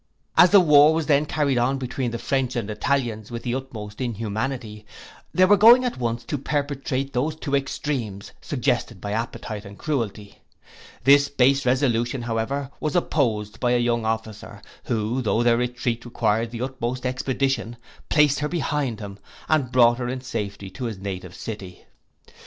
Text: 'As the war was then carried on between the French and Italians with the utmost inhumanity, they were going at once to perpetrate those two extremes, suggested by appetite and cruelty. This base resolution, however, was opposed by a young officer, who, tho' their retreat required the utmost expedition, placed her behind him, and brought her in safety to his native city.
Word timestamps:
'As 0.35 0.49
the 0.49 0.59
war 0.59 0.95
was 0.95 1.05
then 1.05 1.27
carried 1.27 1.59
on 1.59 1.77
between 1.77 2.09
the 2.09 2.17
French 2.17 2.55
and 2.55 2.71
Italians 2.71 3.29
with 3.29 3.43
the 3.43 3.53
utmost 3.53 4.01
inhumanity, 4.01 4.83
they 5.31 5.45
were 5.45 5.55
going 5.55 5.85
at 5.85 5.99
once 5.99 6.23
to 6.25 6.39
perpetrate 6.39 7.13
those 7.13 7.35
two 7.35 7.55
extremes, 7.55 8.31
suggested 8.41 8.99
by 8.99 9.11
appetite 9.11 9.63
and 9.63 9.77
cruelty. 9.77 10.39
This 11.03 11.29
base 11.29 11.67
resolution, 11.67 12.23
however, 12.23 12.71
was 12.79 12.95
opposed 12.95 13.59
by 13.59 13.73
a 13.73 13.77
young 13.77 14.03
officer, 14.03 14.63
who, 14.85 15.21
tho' 15.21 15.43
their 15.43 15.57
retreat 15.57 16.03
required 16.03 16.49
the 16.49 16.63
utmost 16.63 17.05
expedition, 17.05 17.77
placed 18.09 18.39
her 18.39 18.49
behind 18.49 18.99
him, 19.01 19.19
and 19.47 19.71
brought 19.71 19.99
her 19.99 20.09
in 20.09 20.21
safety 20.21 20.71
to 20.71 20.85
his 20.85 20.97
native 20.97 21.35
city. 21.35 21.85